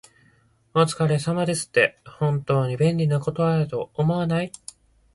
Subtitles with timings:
[0.73, 4.51] 「お疲れ様です」って、本当に便利な言葉だと思わない？